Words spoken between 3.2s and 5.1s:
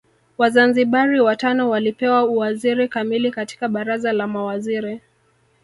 katika Baraza la Mawaziri